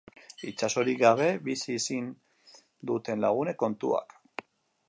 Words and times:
Itsasorik 0.51 0.97
gabe 1.01 1.27
bizi 1.49 1.75
ezin 1.81 2.09
duten 2.93 3.25
lagunen 3.29 3.59
kontuak. 3.65 4.21